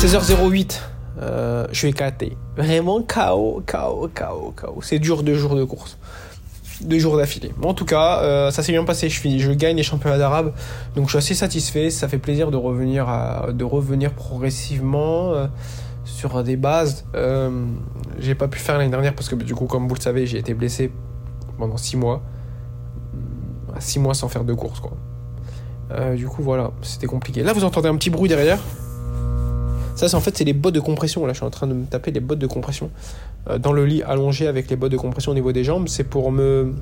16h08, 0.00 0.80
euh, 1.20 1.66
je 1.70 1.78
suis 1.78 1.88
éclaté. 1.88 2.34
Vraiment 2.56 3.02
KO, 3.02 3.62
KO, 3.66 4.08
KO, 4.14 4.54
KO. 4.56 4.80
C'est 4.80 4.98
dur 4.98 5.22
deux 5.22 5.34
jours 5.34 5.54
de 5.54 5.62
course. 5.62 5.98
Deux 6.80 6.98
jours 6.98 7.18
d'affilée. 7.18 7.52
en 7.62 7.74
tout 7.74 7.84
cas, 7.84 8.22
euh, 8.22 8.50
ça 8.50 8.62
s'est 8.62 8.72
bien 8.72 8.84
passé. 8.84 9.10
Je, 9.10 9.20
finis, 9.20 9.40
je 9.40 9.52
gagne 9.52 9.76
les 9.76 9.82
championnats 9.82 10.16
d'arabe. 10.16 10.54
Donc 10.96 11.04
je 11.04 11.10
suis 11.10 11.18
assez 11.18 11.34
satisfait. 11.34 11.90
Ça 11.90 12.08
fait 12.08 12.16
plaisir 12.16 12.50
de 12.50 12.56
revenir, 12.56 13.08
de 13.52 13.62
revenir 13.62 14.14
progressivement 14.14 15.34
euh, 15.34 15.46
sur 16.06 16.42
des 16.44 16.56
bases. 16.56 17.04
j'ai 18.18 18.34
pas 18.34 18.48
pu 18.48 18.58
faire 18.58 18.78
l'année 18.78 18.88
dernière 18.88 19.14
parce 19.14 19.28
que 19.28 19.34
du 19.34 19.54
coup, 19.54 19.66
comme 19.66 19.86
vous 19.86 19.96
le 19.96 20.00
savez, 20.00 20.26
j'ai 20.26 20.38
été 20.38 20.54
blessé 20.54 20.90
pendant 21.58 21.76
6 21.76 21.98
mois. 21.98 22.22
6 23.78 23.98
mois 23.98 24.14
sans 24.14 24.30
faire 24.30 24.44
de 24.44 24.54
course, 24.54 24.80
quoi. 24.80 24.96
Du 26.16 26.26
coup, 26.26 26.42
voilà, 26.42 26.70
c'était 26.80 27.06
compliqué. 27.06 27.42
Là, 27.42 27.52
vous 27.52 27.64
entendez 27.64 27.90
un 27.90 27.96
petit 27.96 28.08
bruit 28.08 28.30
derrière? 28.30 28.60
Ça, 29.94 30.08
c'est 30.08 30.16
en 30.16 30.20
fait, 30.20 30.36
c'est 30.36 30.44
les 30.44 30.52
bottes 30.52 30.74
de 30.74 30.80
compression. 30.80 31.26
Là, 31.26 31.32
je 31.32 31.38
suis 31.38 31.46
en 31.46 31.50
train 31.50 31.66
de 31.66 31.74
me 31.74 31.84
taper 31.84 32.10
les 32.10 32.20
bottes 32.20 32.38
de 32.38 32.46
compression 32.46 32.90
euh, 33.48 33.58
dans 33.58 33.72
le 33.72 33.84
lit 33.84 34.02
allongé 34.02 34.46
avec 34.46 34.70
les 34.70 34.76
bottes 34.76 34.92
de 34.92 34.96
compression 34.96 35.32
au 35.32 35.34
niveau 35.34 35.52
des 35.52 35.64
jambes. 35.64 35.88
C'est 35.88 36.04
pour 36.04 36.32
me 36.32 36.74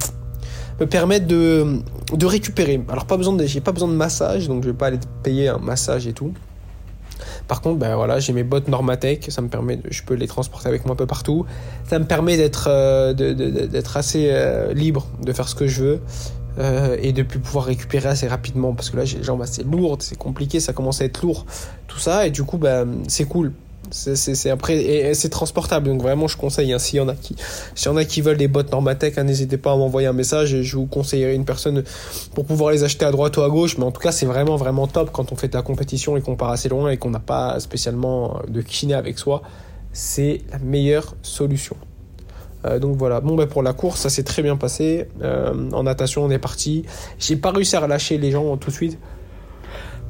me 0.80 0.86
permettre 0.86 1.26
de, 1.26 1.80
de 2.12 2.26
récupérer. 2.26 2.80
Alors 2.88 3.04
pas 3.04 3.16
besoin 3.16 3.34
de, 3.34 3.44
j'ai 3.44 3.60
pas 3.60 3.72
besoin 3.72 3.88
de 3.88 3.94
massage, 3.94 4.48
donc 4.48 4.62
je 4.62 4.68
vais 4.68 4.76
pas 4.76 4.86
aller 4.86 5.00
payer 5.22 5.48
un 5.48 5.58
massage 5.58 6.06
et 6.06 6.12
tout. 6.12 6.32
Par 7.48 7.62
contre, 7.62 7.78
ben 7.78 7.96
voilà, 7.96 8.20
j'ai 8.20 8.32
mes 8.32 8.42
bottes 8.44 8.68
Normatec, 8.68 9.26
ça 9.30 9.40
me 9.42 9.48
permet, 9.48 9.80
je 9.90 10.02
peux 10.02 10.14
les 10.14 10.28
transporter 10.28 10.68
avec 10.68 10.84
moi 10.84 10.92
un 10.92 10.96
peu 10.96 11.06
partout. 11.06 11.46
Ça 11.88 11.98
me 11.98 12.04
permet 12.04 12.36
d'être, 12.36 12.68
euh, 12.70 13.12
d'être 13.14 13.96
assez 13.96 14.28
euh, 14.30 14.72
libre, 14.74 15.06
de 15.22 15.32
faire 15.32 15.48
ce 15.48 15.54
que 15.54 15.66
je 15.66 15.82
veux. 15.82 16.00
Euh, 16.58 16.96
et 17.00 17.12
de 17.12 17.22
pouvoir 17.22 17.66
récupérer 17.66 18.08
assez 18.08 18.26
rapidement 18.26 18.74
parce 18.74 18.90
que 18.90 18.96
là 18.96 19.04
j'ai 19.04 19.18
les 19.18 19.24
jambes 19.24 19.42
assez 19.42 19.62
lourdes, 19.62 20.02
c'est 20.02 20.18
compliqué, 20.18 20.58
ça 20.58 20.72
commence 20.72 21.00
à 21.00 21.04
être 21.04 21.22
lourd, 21.22 21.46
tout 21.86 22.00
ça 22.00 22.26
et 22.26 22.30
du 22.30 22.42
coup 22.42 22.58
ben 22.58 23.02
c'est 23.06 23.26
cool. 23.26 23.52
C'est 23.90 24.50
après 24.50 24.76
et, 24.76 25.14
c'est 25.14 25.30
transportable 25.30 25.86
donc 25.86 26.02
vraiment 26.02 26.26
je 26.26 26.36
conseille 26.36 26.74
hein, 26.74 26.78
s'il 26.78 26.98
y 26.98 27.00
en 27.00 27.08
a 27.08 27.14
qui 27.14 27.36
s'il 27.74 27.90
y 27.90 27.94
en 27.94 27.96
a 27.96 28.04
qui 28.04 28.20
veulent 28.20 28.36
des 28.36 28.48
bottes 28.48 28.70
Normatec 28.70 29.16
hein, 29.16 29.24
n'hésitez 29.24 29.56
pas 29.56 29.72
à 29.72 29.76
m'envoyer 29.76 30.06
un 30.08 30.12
message 30.12 30.52
et 30.52 30.62
je 30.62 30.76
vous 30.76 30.84
conseillerai 30.84 31.34
une 31.34 31.46
personne 31.46 31.84
pour 32.34 32.44
pouvoir 32.44 32.72
les 32.72 32.84
acheter 32.84 33.06
à 33.06 33.12
droite 33.12 33.38
ou 33.38 33.42
à 33.42 33.48
gauche 33.48 33.78
mais 33.78 33.84
en 33.84 33.90
tout 33.90 34.02
cas 34.02 34.12
c'est 34.12 34.26
vraiment 34.26 34.56
vraiment 34.56 34.88
top 34.88 35.10
quand 35.10 35.32
on 35.32 35.36
fait 35.36 35.48
de 35.48 35.54
la 35.54 35.62
compétition 35.62 36.18
et 36.18 36.20
qu'on 36.20 36.36
part 36.36 36.50
assez 36.50 36.68
loin 36.68 36.90
et 36.90 36.98
qu'on 36.98 37.08
n'a 37.08 37.20
pas 37.20 37.58
spécialement 37.60 38.40
de 38.46 38.60
kiné 38.60 38.92
avec 38.92 39.18
soi 39.18 39.40
c'est 39.94 40.42
la 40.52 40.58
meilleure 40.58 41.14
solution 41.22 41.76
euh, 42.64 42.78
donc 42.78 42.96
voilà, 42.96 43.20
bon 43.20 43.36
ben 43.36 43.46
pour 43.46 43.62
la 43.62 43.72
course 43.72 44.00
ça 44.00 44.10
s'est 44.10 44.24
très 44.24 44.42
bien 44.42 44.56
passé. 44.56 45.08
Euh, 45.22 45.70
en 45.72 45.84
natation 45.84 46.24
on 46.24 46.30
est 46.30 46.38
parti. 46.38 46.84
J'ai 47.18 47.36
pas 47.36 47.50
réussi 47.50 47.76
à 47.76 47.80
relâcher 47.80 48.18
les 48.18 48.30
gens 48.30 48.56
tout 48.56 48.70
de 48.70 48.74
suite. 48.74 48.98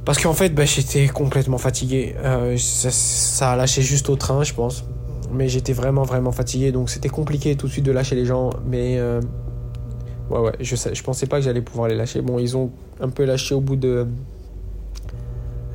Parce 0.05 0.23
qu'en 0.23 0.33
fait 0.33 0.51
ben, 0.51 0.67
j'étais 0.67 1.09
complètement 1.09 1.59
fatigué. 1.59 2.15
Euh, 2.25 2.57
ça, 2.57 3.53
a 3.53 3.57
lâché 3.57 3.83
juste 3.83 4.09
au 4.09 4.17
train 4.17 4.45
je 4.45 4.55
pense. 4.55 4.85
Mais 5.31 5.49
j'étais 5.49 5.75
vraiment 5.75 6.05
vraiment 6.05 6.33
fatigué 6.33 6.73
donc 6.73 6.89
c'était 6.89 7.11
compliqué 7.11 7.55
tout 7.57 7.67
de 7.67 7.73
suite 7.73 7.85
de 7.85 7.93
lâcher 7.93 8.17
les 8.17 8.25
gens. 8.25 8.51
Mais 8.67 8.99
ouais 10.31 10.39
ouais, 10.39 10.53
je, 10.61 10.75
je 10.75 11.03
pensais 11.03 11.27
pas 11.27 11.39
que 11.39 11.45
j'allais 11.45 11.61
pouvoir 11.61 11.89
les 11.89 11.97
lâcher. 11.97 12.23
Bon 12.23 12.39
ils 12.39 12.57
ont 12.57 12.71
un 13.01 13.11
peu 13.11 13.25
lâché 13.25 13.55
au 13.55 13.61
bout 13.61 13.77
de 13.77 14.07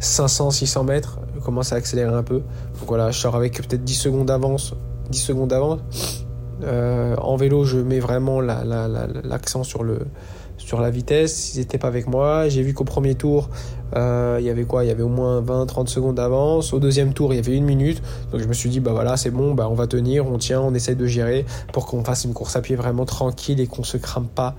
500-600 0.01 0.85
mètres. 0.85 1.19
commence 1.43 1.71
à 1.71 1.75
accélérer 1.75 2.13
un 2.13 2.23
peu. 2.23 2.39
Donc 2.39 2.87
voilà, 2.87 3.11
je 3.11 3.19
sors 3.19 3.35
avec 3.35 3.57
peut-être 3.57 3.83
10 3.83 3.93
secondes 3.93 4.25
d'avance. 4.25 4.73
10 5.11 5.19
secondes 5.19 5.49
d'avance. 5.49 6.22
Euh, 6.61 7.15
en 7.17 7.35
vélo, 7.35 7.63
je 7.63 7.77
mets 7.77 7.99
vraiment 7.99 8.41
l'accent 8.41 9.63
sur, 9.63 9.83
la 9.83 10.89
vitesse. 10.89 11.55
Ils 11.55 11.59
n'étaient 11.59 11.77
pas 11.77 11.87
avec 11.87 12.07
moi. 12.07 12.49
J'ai 12.49 12.61
vu 12.61 12.73
qu'au 12.73 12.83
premier 12.83 13.15
tour, 13.15 13.49
euh, 13.95 14.37
il 14.39 14.45
y 14.45 14.49
avait 14.49 14.63
quoi? 14.63 14.83
Il 14.83 14.87
y 14.87 14.91
avait 14.91 15.03
au 15.03 15.09
moins 15.09 15.41
20-30 15.41 15.87
secondes 15.87 16.15
d'avance. 16.15 16.73
Au 16.73 16.79
deuxième 16.79 17.13
tour, 17.13 17.33
il 17.33 17.37
y 17.37 17.39
avait 17.39 17.55
une 17.55 17.65
minute. 17.65 18.01
Donc 18.31 18.41
je 18.41 18.47
me 18.47 18.53
suis 18.53 18.69
dit, 18.69 18.79
bah 18.79 18.91
voilà, 18.91 19.17
c'est 19.17 19.31
bon, 19.31 19.53
bah 19.53 19.67
on 19.69 19.75
va 19.75 19.87
tenir, 19.87 20.27
on 20.27 20.37
tient, 20.37 20.61
on 20.61 20.73
essaie 20.73 20.95
de 20.95 21.05
gérer 21.05 21.45
pour 21.73 21.85
qu'on 21.85 22.03
fasse 22.03 22.23
une 22.23 22.33
course 22.33 22.55
à 22.55 22.61
pied 22.61 22.75
vraiment 22.75 23.05
tranquille 23.05 23.59
et 23.59 23.67
qu'on 23.67 23.83
se 23.83 23.97
crame 23.97 24.27
pas 24.27 24.55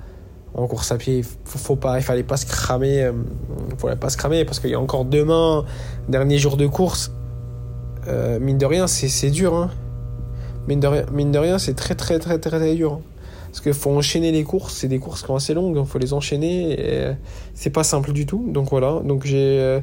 en 0.54 0.66
course 0.66 0.92
à 0.92 0.98
pied. 0.98 1.22
Faut, 1.44 1.58
faut 1.58 1.76
pas, 1.76 1.98
il 1.98 2.02
fallait 2.02 2.22
pas 2.22 2.36
se 2.36 2.46
cramer. 2.46 3.04
Euh, 3.04 3.12
fallait 3.78 3.96
pas 3.96 4.10
se 4.10 4.16
cramer 4.16 4.44
parce 4.44 4.60
qu'il 4.60 4.70
y 4.70 4.74
a 4.74 4.80
encore 4.80 5.04
demain, 5.04 5.64
dernier 6.08 6.38
jour 6.38 6.56
de 6.56 6.66
course. 6.66 7.12
mine 8.40 8.58
de 8.58 8.66
rien, 8.66 8.86
c'est 8.86 9.30
dur. 9.30 9.54
Hein 9.54 9.70
mine 10.68 10.80
de 10.80 11.38
rien, 11.38 11.58
c'est 11.58 11.74
très, 11.74 11.94
très, 11.94 12.18
très, 12.18 12.38
très, 12.38 12.58
très 12.58 12.74
dur. 12.74 12.94
Hein. 12.94 13.00
Parce 13.54 13.60
qu'il 13.60 13.72
faut 13.72 13.90
enchaîner 13.92 14.32
les 14.32 14.42
courses, 14.42 14.74
c'est 14.74 14.88
des 14.88 14.98
courses 14.98 15.20
qui 15.20 15.28
sont 15.28 15.36
assez 15.36 15.54
longues, 15.54 15.76
il 15.78 15.86
faut 15.86 16.00
les 16.00 16.12
enchaîner, 16.12 16.72
et 16.72 16.76
euh, 16.80 17.12
c'est 17.54 17.70
pas 17.70 17.84
simple 17.84 18.12
du 18.12 18.26
tout. 18.26 18.50
Donc 18.52 18.68
voilà, 18.70 19.00
donc 19.04 19.24
j'ai, 19.24 19.60
euh, 19.60 19.78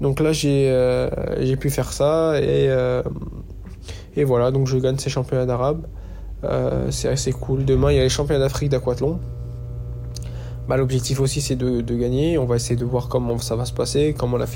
donc 0.00 0.18
là 0.20 0.32
j'ai, 0.32 0.70
euh, 0.70 1.10
j'ai 1.44 1.56
pu 1.56 1.68
faire 1.68 1.92
ça 1.92 2.40
et 2.40 2.70
et 4.16 4.24
voilà, 4.24 4.50
donc 4.50 4.66
je 4.66 4.78
gagne 4.78 4.96
ces 4.96 5.10
championnats 5.10 5.44
d'arabe. 5.44 5.86
c'est 6.88 7.08
assez 7.08 7.32
cool. 7.32 7.66
Demain 7.66 7.92
il 7.92 7.96
y 7.96 8.00
a 8.00 8.02
les 8.02 8.08
championnats 8.08 8.40
d'Afrique 8.40 8.70
d'aquathlon. 8.70 9.20
Bah, 10.68 10.76
l'objectif 10.76 11.20
aussi 11.20 11.40
c'est 11.40 11.56
de, 11.56 11.80
gagner. 11.94 12.38
On 12.38 12.44
va 12.44 12.56
essayer 12.56 12.76
de 12.76 12.84
voir 12.84 13.08
comment 13.08 13.38
ça 13.38 13.56
va 13.56 13.64
se 13.64 13.72
passer, 13.72 14.14
comment 14.16 14.36
la, 14.36 14.46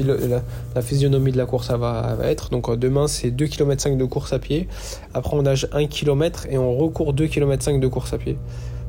la, 0.75 0.83
physionomie 0.83 1.33
de 1.33 1.37
la 1.37 1.47
course 1.47 1.71
va, 1.71 2.17
être. 2.25 2.51
Donc 2.51 2.69
euh, 2.69 2.77
demain 2.77 3.07
c'est 3.07 3.31
2 3.31 3.47
km 3.47 3.81
5 3.81 3.97
de 3.97 4.05
course 4.05 4.33
à 4.33 4.39
pied. 4.39 4.69
Après 5.15 5.37
on 5.37 5.43
nage 5.43 5.69
1 5.73 5.87
km 5.87 6.47
et 6.51 6.59
on 6.59 6.77
recourt 6.77 7.13
2 7.13 7.27
km 7.27 7.63
5 7.63 7.81
de 7.81 7.87
course 7.87 8.13
à 8.13 8.19
pied. 8.19 8.37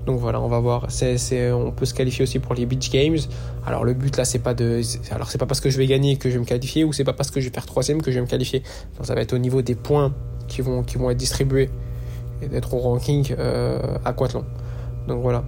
Donc 0.06 0.20
voilà, 0.20 0.42
on 0.42 0.48
va 0.48 0.60
voir. 0.60 0.88
C'est, 0.90 1.52
on 1.52 1.72
peut 1.72 1.86
se 1.86 1.94
qualifier 1.94 2.24
aussi 2.24 2.40
pour 2.40 2.56
les 2.56 2.66
Beach 2.66 2.90
Games. 2.90 3.20
Alors 3.68 3.84
le 3.84 3.94
but 3.94 4.18
là, 4.18 4.26
c'est 4.26 4.40
pas 4.40 4.56
de, 4.56 4.82
alors 5.12 5.30
c'est 5.30 5.38
pas 5.38 5.46
parce 5.46 5.62
que 5.62 5.70
je 5.70 5.78
vais 5.78 5.86
gagner 5.86 6.18
que 6.18 6.30
je 6.30 6.36
vais 6.36 6.40
me 6.40 6.46
qualifier 6.46 6.84
ou 6.84 6.92
c'est 6.92 7.04
pas 7.04 7.14
parce 7.14 7.30
que 7.30 7.40
je 7.40 7.48
vais 7.48 7.54
faire 7.54 7.68
troisième 7.68 8.02
que 8.02 8.10
je 8.10 8.16
vais 8.16 8.26
me 8.26 8.30
qualifier. 8.30 8.64
ça 9.04 9.14
va 9.14 9.22
être 9.22 9.34
au 9.34 9.38
niveau 9.38 9.62
des 9.62 9.76
points 9.76 10.12
qui 10.48 10.62
vont, 10.62 10.82
qui 10.82 10.98
vont 10.98 11.12
être 11.12 11.18
distribués 11.18 11.70
et 12.42 12.48
d'être 12.48 12.74
au 12.74 12.80
ranking 12.80 13.36
euh, 13.38 13.80
aquathlon. 14.04 14.44
Donc 15.08 15.22
voilà. 15.22 15.44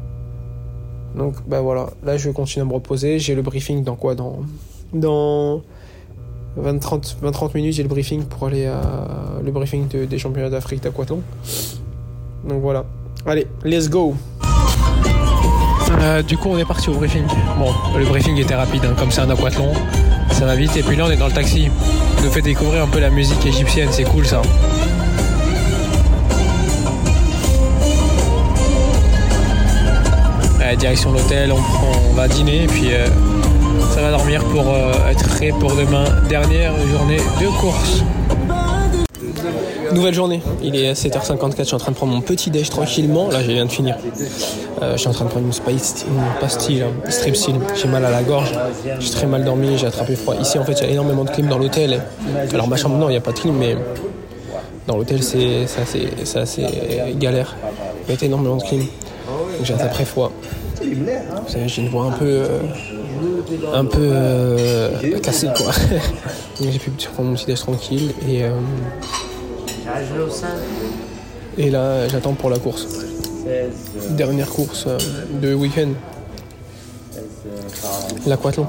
Donc 1.16 1.36
bah 1.48 1.62
voilà, 1.62 1.90
là 2.04 2.18
je 2.18 2.28
vais 2.28 2.34
continuer 2.34 2.66
à 2.66 2.68
me 2.68 2.74
reposer. 2.74 3.20
J'ai 3.20 3.36
le 3.36 3.42
briefing 3.42 3.84
dans 3.84 3.96
quoi? 3.96 4.16
Dans 4.16 4.40
dans 4.94 5.62
20-30 6.60 7.56
minutes, 7.56 7.74
j'ai 7.74 7.84
le 7.84 7.90
briefing 7.90 8.24
pour 8.24 8.48
aller 8.48 8.66
à 8.66 9.42
le 9.44 9.52
briefing 9.52 9.88
des 9.88 10.18
championnats 10.18 10.50
d'Afrique 10.50 10.84
d'aquathlon. 10.84 11.22
Donc 12.48 12.62
voilà. 12.62 12.86
Allez, 13.26 13.48
let's 13.64 13.90
go. 13.90 14.16
Euh, 16.02 16.22
du 16.22 16.38
coup, 16.38 16.50
on 16.50 16.58
est 16.58 16.66
parti 16.66 16.90
au 16.90 16.94
briefing. 16.94 17.24
Bon, 17.58 17.72
le 17.98 18.06
briefing 18.06 18.38
était 18.38 18.56
rapide, 18.56 18.84
hein, 18.86 18.96
comme 18.98 19.12
c'est 19.12 19.22
un 19.22 19.30
aquathlon, 19.30 19.72
ça 20.32 20.46
va 20.46 20.56
vite. 20.56 20.76
Et 20.76 20.84
puis 20.84 20.96
là, 20.96 21.06
on 21.08 21.12
est 21.12 21.18
dans 21.18 21.28
le 21.28 21.34
taxi. 21.34 21.70
Il 22.18 22.26
nous 22.26 22.32
fait 22.32 22.42
découvrir 22.42 22.84
un 22.84 22.88
peu 22.88 23.00
la 23.00 23.10
musique 23.10 23.46
égyptienne, 23.46 23.90
c'est 23.92 24.04
cool 24.04 24.26
ça. 24.26 24.42
Direction 30.76 31.12
l'hôtel, 31.12 31.52
on, 31.52 31.58
on 32.10 32.14
va 32.14 32.28
dîner 32.28 32.64
et 32.64 32.68
puis 32.68 32.94
euh, 32.94 33.08
ça 33.94 34.02
va 34.02 34.12
dormir 34.12 34.44
pour 34.46 34.70
euh, 34.70 34.92
être 35.10 35.28
prêt 35.30 35.52
pour 35.60 35.76
demain. 35.76 36.06
Dernière 36.30 36.74
journée 36.88 37.18
de 37.18 37.48
course. 37.60 38.04
Nouvelle 39.94 40.14
journée, 40.14 40.42
il 40.64 40.76
est 40.76 40.94
7h54, 40.94 41.58
je 41.58 41.64
suis 41.64 41.76
en 41.76 41.78
train 41.78 41.92
de 41.92 41.96
prendre 41.96 42.14
mon 42.14 42.22
petit 42.22 42.50
déj 42.50 42.70
tranquillement. 42.70 43.30
Là, 43.30 43.44
je 43.44 43.52
viens 43.52 43.66
de 43.66 43.72
finir. 43.72 43.96
Euh, 44.82 44.94
je 44.94 44.98
suis 44.98 45.08
en 45.08 45.12
train 45.12 45.26
de 45.26 45.30
prendre 45.30 45.46
une, 45.46 45.54
spice, 45.54 46.06
une 46.08 46.22
pastille, 46.40 46.82
un 46.82 47.12
strepsil. 47.12 47.56
J'ai 47.76 47.88
mal 47.88 48.04
à 48.04 48.10
la 48.10 48.24
gorge, 48.24 48.52
j'ai 49.00 49.10
très 49.12 49.28
mal 49.28 49.44
dormi, 49.44 49.78
j'ai 49.78 49.86
attrapé 49.86 50.16
froid. 50.16 50.36
Ici, 50.36 50.58
en 50.58 50.64
fait, 50.64 50.74
il 50.74 50.84
y 50.86 50.88
a 50.88 50.90
énormément 50.90 51.24
de 51.24 51.30
clim 51.30 51.48
dans 51.48 51.60
l'hôtel. 51.60 52.02
Alors, 52.52 52.68
ma 52.68 52.78
chambre, 52.78 52.98
non, 52.98 53.10
il 53.10 53.12
n'y 53.12 53.18
a 53.18 53.22
pas 53.22 53.32
de 53.34 53.40
clim, 53.40 53.56
mais 53.56 53.78
dans 54.88 54.98
l'hôtel, 54.98 55.22
c'est 55.22 55.66
assez, 55.80 56.10
assez, 56.36 56.66
galère. 57.18 57.56
Il 58.08 58.16
y 58.16 58.18
a 58.18 58.26
énormément 58.26 58.58
de 58.58 58.64
clim. 58.64 58.86
J'ai 59.64 59.74
attrapé 59.76 60.06
froid. 60.06 60.32
J'ai 61.66 61.82
une 61.82 61.90
voix 61.90 62.06
un 62.06 62.12
peu. 62.12 62.26
Euh, 62.26 62.60
un 63.74 63.86
peu 63.86 64.00
euh, 64.02 65.20
cassée 65.20 65.48
quoi. 65.56 65.72
j'ai 66.62 66.80
pu 66.80 66.92
prendre 67.14 67.30
mon 67.30 67.36
petit 67.36 67.46
déj 67.46 67.60
tranquille 67.60 68.14
et. 68.28 68.44
Euh, 68.44 68.52
et 71.58 71.70
là 71.70 72.08
j'attends 72.08 72.34
pour 72.34 72.50
la 72.50 72.58
course. 72.58 72.88
Dernière 74.12 74.50
course 74.50 74.88
de 75.42 75.54
week-end. 75.54 75.90
L'aquathlon. 78.26 78.68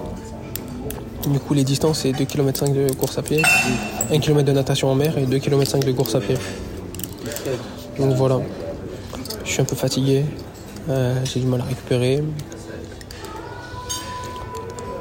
Du 1.29 1.39
coup 1.39 1.55
les 1.55 1.65
distances 1.65 2.01
c'est 2.01 2.13
2 2.13 2.25
km 2.25 2.59
5 2.67 2.75
de 2.75 2.93
course 2.93 3.17
à 3.17 3.23
pied, 3.23 3.43
1 4.13 4.19
km 4.19 4.45
de 4.45 4.53
natation 4.53 4.89
en 4.91 4.95
mer 4.95 5.17
et 5.17 5.25
2 5.25 5.39
km 5.39 5.71
5 5.71 5.85
de 5.85 5.93
course 5.93 6.15
à 6.15 6.21
pied. 6.21 6.37
Donc 7.99 8.15
voilà. 8.15 8.41
Je 9.45 9.51
suis 9.51 9.63
un 9.63 9.65
peu 9.65 9.77
fatigué, 9.77 10.25
euh, 10.89 11.15
j'ai 11.25 11.41
du 11.41 11.47
mal 11.47 11.61
à 11.61 11.65
récupérer. 11.65 12.23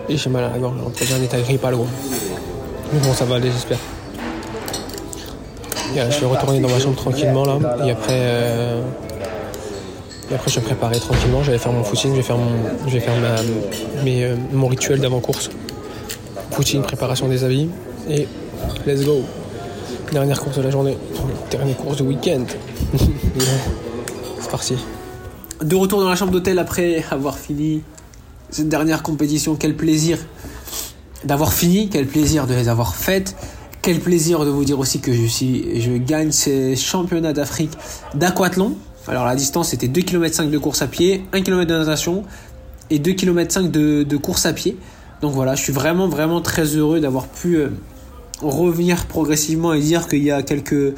Et 0.10 0.18
j'ai 0.18 0.30
mal 0.30 0.44
à 0.44 0.50
la 0.50 0.58
gorge. 0.58 0.76
J'ai 1.02 1.14
un 1.14 1.22
état 1.22 1.40
grippal 1.40 1.76
gros. 1.76 1.88
Mais 2.92 3.00
bon, 3.00 3.14
ça 3.14 3.26
va 3.26 3.36
aller, 3.36 3.52
j'espère. 3.52 3.80
je 5.96 6.20
vais 6.20 6.26
retourner 6.26 6.60
dans 6.60 6.70
ma 6.70 6.80
chambre 6.80 6.96
tranquillement 6.96 7.46
là. 7.46 7.86
Et 7.86 7.92
après, 7.92 8.12
euh, 8.12 8.82
et 10.32 10.36
après 10.36 10.52
je 10.52 10.60
vais 10.60 10.66
préparer 10.66 11.00
tranquillement. 11.00 11.44
Je 11.44 11.52
vais 11.52 11.58
faire 11.58 11.72
mon 11.72 11.84
footing, 11.84 12.12
je 12.12 12.18
vais 12.18 12.24
faire 12.24 12.38
mon, 12.38 12.88
je 12.88 12.94
vais 12.94 13.00
faire 13.00 13.16
ma, 13.18 14.04
mes, 14.04 14.24
euh, 14.24 14.36
mon 14.52 14.68
rituel 14.68 15.00
d'avant-course. 15.00 15.50
Footing, 16.52 16.82
préparation 16.82 17.28
des 17.28 17.44
habits. 17.44 17.70
Et 18.10 18.28
let's 18.86 19.04
go. 19.04 19.22
Dernière 20.12 20.40
course 20.40 20.58
de 20.58 20.62
la 20.62 20.70
journée. 20.70 20.98
Dernière 21.50 21.78
course 21.78 21.98
du 21.98 22.04
week-end. 22.04 22.46
C'est 24.40 24.52
parti 24.52 24.76
de 25.62 25.76
retour 25.76 26.02
dans 26.02 26.10
la 26.10 26.16
chambre 26.16 26.32
d'hôtel 26.32 26.60
après 26.60 27.04
avoir 27.12 27.38
fini 27.38 27.82
cette 28.50 28.70
dernière 28.70 29.04
compétition. 29.04 29.56
Quel 29.56 29.76
plaisir 29.76 30.18
d'avoir 31.24 31.54
fini, 31.54 31.90
quel 31.90 32.08
plaisir 32.08 32.48
de 32.48 32.54
les 32.54 32.70
avoir 32.70 32.96
faites. 32.96 33.36
Quel 33.82 34.00
plaisir 34.00 34.46
de 34.46 34.50
vous 34.50 34.64
dire 34.64 34.80
aussi 34.80 35.02
que 35.02 35.12
je, 35.12 35.26
suis, 35.26 35.82
je 35.82 35.92
gagne 35.92 36.32
ces 36.32 36.76
championnats 36.76 37.34
d'Afrique 37.34 37.72
d'aquathlon. 38.16 38.76
Alors 39.08 39.26
la 39.26 39.36
distance 39.36 39.70
c'était 39.70 39.90
2 39.90 40.02
km 40.02 40.34
5 40.34 40.50
de 40.50 40.58
course 40.58 40.82
à 40.82 40.88
pied, 40.88 41.26
1 41.34 41.42
km 41.42 41.70
de 41.70 41.78
natation 41.78 42.24
et 42.90 43.00
2 43.00 43.12
km 43.12 43.52
5 43.52 43.72
de, 43.72 44.04
de 44.04 44.18
course 44.18 44.46
à 44.46 44.54
pied. 44.54 44.78
Donc 45.22 45.34
voilà, 45.34 45.56
je 45.56 45.64
suis 45.64 45.74
vraiment 45.74 46.08
vraiment 46.08 46.40
très 46.40 46.64
heureux 46.64 47.02
d'avoir 47.02 47.28
pu 47.28 47.58
euh, 47.58 47.70
revenir 48.42 49.06
progressivement 49.06 49.74
et 49.74 49.82
dire 49.82 50.08
qu'il 50.08 50.24
y 50.24 50.32
a 50.32 50.44
quelques 50.44 50.96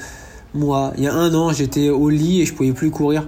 mois, 0.53 0.93
il 0.97 1.03
y 1.03 1.07
a 1.07 1.13
un 1.13 1.33
an, 1.33 1.51
j'étais 1.51 1.89
au 1.89 2.09
lit 2.09 2.41
et 2.41 2.45
je 2.45 2.53
pouvais 2.53 2.71
plus 2.71 2.91
courir. 2.91 3.27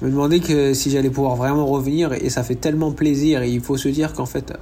Je 0.00 0.06
me 0.06 0.10
demandais 0.10 0.40
que 0.40 0.74
si 0.74 0.90
j'allais 0.90 1.10
pouvoir 1.10 1.36
vraiment 1.36 1.66
revenir 1.66 2.12
et 2.12 2.30
ça 2.30 2.42
fait 2.42 2.54
tellement 2.54 2.92
plaisir 2.92 3.42
et 3.42 3.50
il 3.50 3.60
faut 3.60 3.76
se 3.76 3.88
dire 3.88 4.12
qu'en 4.12 4.26
fait 4.26 4.52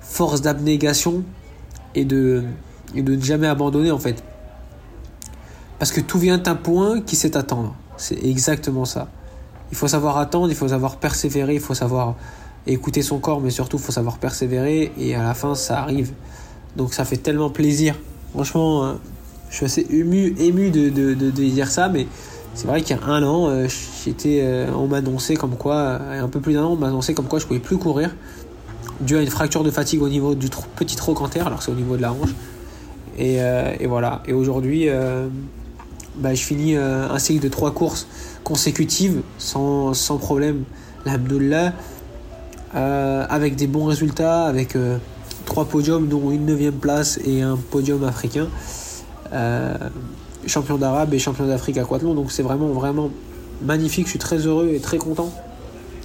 force 0.00 0.42
d'abnégation 0.42 1.24
et 1.94 2.04
de 2.04 2.44
de 2.94 3.16
ne 3.16 3.22
jamais 3.22 3.46
abandonner 3.46 3.90
en 3.90 3.98
fait. 3.98 4.22
Parce 5.78 5.90
que 5.90 6.00
tout 6.00 6.18
vient 6.18 6.38
d'un 6.38 6.54
point 6.54 7.00
qui 7.00 7.16
sait 7.16 7.36
attendre. 7.36 7.74
C'est 7.96 8.22
exactement 8.24 8.84
ça. 8.84 9.08
Il 9.70 9.76
faut 9.76 9.88
savoir 9.88 10.18
attendre, 10.18 10.48
il 10.50 10.54
faut 10.54 10.68
savoir 10.68 10.96
persévérer, 10.96 11.54
il 11.54 11.60
faut 11.60 11.74
savoir 11.74 12.14
écouter 12.66 13.02
son 13.02 13.18
corps, 13.18 13.40
mais 13.40 13.50
surtout 13.50 13.76
il 13.76 13.82
faut 13.82 13.92
savoir 13.92 14.18
persévérer 14.18 14.92
et 14.98 15.14
à 15.14 15.22
la 15.22 15.34
fin 15.34 15.54
ça 15.54 15.80
arrive. 15.80 16.12
Donc 16.76 16.94
ça 16.94 17.04
fait 17.04 17.16
tellement 17.16 17.50
plaisir. 17.50 17.96
Franchement, 18.32 18.84
euh, 18.84 18.94
je 19.50 19.56
suis 19.56 19.66
assez 19.66 19.86
ému, 19.90 20.34
ému 20.38 20.70
de, 20.70 20.90
de, 20.90 21.30
dire 21.30 21.70
ça, 21.70 21.88
mais 21.88 22.06
c'est 22.56 22.66
vrai 22.66 22.80
qu'il 22.80 22.96
y 22.96 22.98
a 22.98 23.04
un 23.04 23.22
an, 23.22 23.48
euh, 23.48 23.68
j'étais, 24.04 24.40
euh, 24.42 24.72
on 24.74 24.86
m'a 24.88 24.96
annoncé 24.96 25.36
comme 25.36 25.56
quoi, 25.56 26.00
un 26.10 26.28
peu 26.28 26.40
plus 26.40 26.54
d'un 26.54 26.64
an, 26.64 26.72
on 26.72 26.76
m'a 26.76 26.88
annoncé 26.88 27.12
comme 27.12 27.26
quoi 27.26 27.38
je 27.38 27.46
pouvais 27.46 27.60
plus 27.60 27.76
courir 27.76 28.10
dû 29.02 29.14
à 29.14 29.20
une 29.20 29.28
fracture 29.28 29.62
de 29.62 29.70
fatigue 29.70 30.00
au 30.00 30.08
niveau 30.08 30.34
du 30.34 30.48
petit 30.74 30.96
trochanter, 30.96 31.40
alors 31.40 31.62
c'est 31.62 31.70
au 31.70 31.74
niveau 31.74 31.98
de 31.98 32.02
la 32.02 32.12
hanche. 32.12 32.34
Et, 33.18 33.36
et 33.36 33.86
voilà. 33.86 34.22
Et 34.26 34.32
aujourd'hui, 34.32 34.88
bah, 36.16 36.32
je 36.32 36.42
finis 36.42 36.76
un 36.76 37.18
cycle 37.18 37.42
de 37.42 37.48
trois 37.48 37.72
courses 37.72 38.06
consécutives 38.42 39.20
sans, 39.36 39.92
sans 39.92 40.16
problème, 40.16 40.64
l'Abdullah, 41.04 41.74
euh, 42.74 43.26
avec 43.28 43.54
des 43.56 43.66
bons 43.66 43.84
résultats, 43.84 44.44
avec 44.46 44.74
trois 45.44 45.66
podiums, 45.66 46.08
dont 46.08 46.30
une 46.30 46.46
neuvième 46.46 46.72
place 46.72 47.18
et 47.26 47.42
un 47.42 47.56
podium 47.56 48.02
africain. 48.02 48.48
Euh, 50.46 50.48
champion 50.48 50.78
d'Arabe 50.78 51.14
et 51.14 51.18
champion 51.18 51.46
d'Afrique 51.46 51.78
à 51.78 51.84
Quathlon. 51.84 52.14
Donc 52.14 52.32
c'est 52.32 52.42
vraiment, 52.42 52.68
vraiment 52.68 53.10
magnifique. 53.62 54.06
Je 54.06 54.10
suis 54.10 54.18
très 54.18 54.38
heureux 54.38 54.70
et 54.74 54.80
très 54.80 54.98
content. 54.98 55.30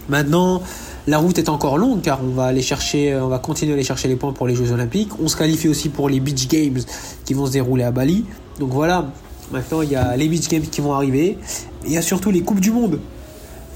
Maintenant, 0.09 0.61
la 1.07 1.19
route 1.19 1.37
est 1.37 1.49
encore 1.49 1.77
longue 1.77 2.01
car 2.01 2.19
on 2.23 2.29
va 2.29 2.45
aller 2.45 2.61
chercher, 2.61 3.15
on 3.15 3.27
va 3.27 3.39
continuer 3.39 3.73
à 3.73 3.75
aller 3.75 3.83
chercher 3.83 4.07
les 4.07 4.15
points 4.15 4.33
pour 4.33 4.47
les 4.47 4.55
Jeux 4.55 4.71
Olympiques. 4.71 5.11
On 5.23 5.27
se 5.27 5.37
qualifie 5.37 5.67
aussi 5.67 5.89
pour 5.89 6.09
les 6.09 6.19
Beach 6.19 6.47
Games 6.47 6.79
qui 7.25 7.33
vont 7.33 7.45
se 7.45 7.51
dérouler 7.51 7.83
à 7.83 7.91
Bali. 7.91 8.25
Donc 8.59 8.71
voilà, 8.71 9.11
maintenant 9.51 9.81
il 9.81 9.91
y 9.91 9.95
a 9.95 10.15
les 10.17 10.27
Beach 10.27 10.47
Games 10.47 10.63
qui 10.63 10.81
vont 10.81 10.93
arriver. 10.93 11.37
Il 11.85 11.91
y 11.91 11.97
a 11.97 12.01
surtout 12.01 12.31
les 12.31 12.41
Coupes 12.41 12.59
du 12.59 12.71
Monde 12.71 12.99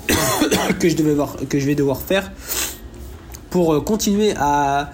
que, 0.80 0.90
je 0.90 0.96
devais 0.96 1.14
voir, 1.14 1.36
que 1.50 1.60
je 1.60 1.66
vais 1.66 1.76
devoir 1.76 2.02
faire 2.02 2.32
pour 3.50 3.74
euh, 3.74 3.82
continuer 3.82 4.34
à, 4.38 4.92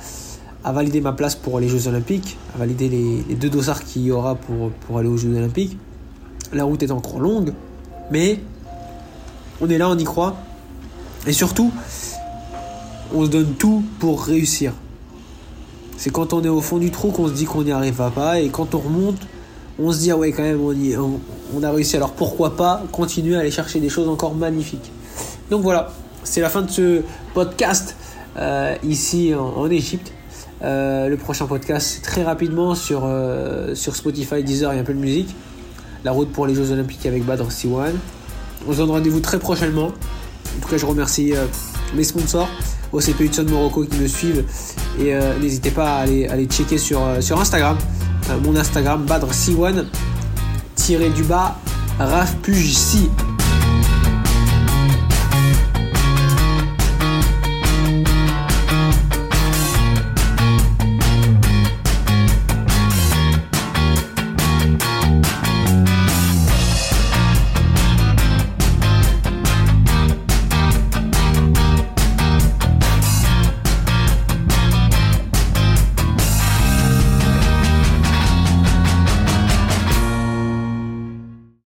à 0.63 0.71
valider 0.71 1.01
ma 1.01 1.11
place 1.11 1.35
pour 1.35 1.59
les 1.59 1.67
Jeux 1.67 1.87
Olympiques, 1.87 2.37
à 2.55 2.59
valider 2.59 2.89
les, 2.89 3.35
deux 3.35 3.49
dossards 3.49 3.83
qu'il 3.83 4.03
y 4.03 4.11
aura 4.11 4.35
pour, 4.35 4.71
pour 4.71 4.97
aller 4.97 5.07
aux 5.07 5.17
Jeux 5.17 5.35
Olympiques. 5.35 5.77
La 6.53 6.63
route 6.63 6.83
est 6.83 6.91
encore 6.91 7.19
longue, 7.19 7.53
mais 8.11 8.39
on 9.59 9.69
est 9.69 9.77
là, 9.77 9.89
on 9.89 9.97
y 9.97 10.03
croit. 10.03 10.35
Et 11.25 11.33
surtout, 11.33 11.71
on 13.13 13.25
se 13.25 13.29
donne 13.29 13.53
tout 13.53 13.83
pour 13.99 14.23
réussir. 14.23 14.73
C'est 15.97 16.09
quand 16.09 16.33
on 16.33 16.43
est 16.43 16.49
au 16.49 16.61
fond 16.61 16.77
du 16.77 16.91
trou 16.91 17.11
qu'on 17.11 17.27
se 17.27 17.33
dit 17.33 17.45
qu'on 17.45 17.63
n'y 17.63 17.71
arrivera 17.71 18.09
pas, 18.09 18.39
et 18.39 18.49
quand 18.49 18.73
on 18.75 18.79
remonte, 18.79 19.19
on 19.79 19.91
se 19.91 19.99
dit 19.99 20.11
ah 20.11 20.17
ouais 20.17 20.31
quand 20.31 20.43
même 20.43 20.59
on, 20.59 21.63
a 21.63 21.71
réussi. 21.71 21.95
Alors 21.95 22.11
pourquoi 22.13 22.55
pas 22.55 22.83
continuer 22.91 23.35
à 23.35 23.39
aller 23.39 23.51
chercher 23.51 23.79
des 23.79 23.89
choses 23.89 24.07
encore 24.07 24.35
magnifiques? 24.35 24.91
Donc 25.49 25.61
voilà, 25.61 25.93
c'est 26.23 26.41
la 26.41 26.49
fin 26.49 26.63
de 26.63 26.71
ce 26.71 27.01
podcast 27.33 27.95
euh, 28.37 28.75
ici 28.83 29.33
en 29.35 29.69
Égypte. 29.69 30.11
Euh, 30.63 31.09
le 31.09 31.17
prochain 31.17 31.47
podcast, 31.47 31.87
c'est 31.95 32.01
très 32.01 32.23
rapidement 32.23 32.75
sur, 32.75 33.03
euh, 33.05 33.73
sur 33.73 33.95
Spotify, 33.95 34.43
Deezer 34.43 34.73
et 34.73 34.79
un 34.79 34.83
peu 34.83 34.93
de 34.93 34.99
musique. 34.99 35.35
La 36.03 36.11
route 36.11 36.31
pour 36.31 36.45
les 36.45 36.55
Jeux 36.55 36.71
Olympiques 36.71 37.05
avec 37.05 37.25
Badr 37.25 37.51
Siwan. 37.51 37.93
On 38.67 38.73
se 38.73 38.77
donne 38.77 38.91
rendez-vous 38.91 39.19
très 39.19 39.39
prochainement. 39.39 39.87
En 39.87 40.61
tout 40.61 40.69
cas, 40.69 40.77
je 40.77 40.85
remercie 40.85 41.33
euh, 41.33 41.45
mes 41.95 42.03
sponsors, 42.03 42.49
OCP 42.91 43.21
Hudson 43.21 43.45
Morocco 43.49 43.85
qui 43.85 43.97
me 43.97 44.07
suivent. 44.07 44.45
Et 44.99 45.13
n'hésitez 45.41 45.71
pas 45.71 45.95
à 45.95 46.01
aller, 46.01 46.27
aller 46.27 46.45
checker 46.45 46.77
sur, 46.77 47.01
sur 47.21 47.39
Instagram. 47.39 47.77
mon 48.43 48.55
Instagram, 48.55 49.05
Badr 49.05 49.33
Siwan, 49.33 49.85
tiré 50.75 51.09
du 51.09 51.23
bas, 51.23 51.55
Raf 51.97 52.35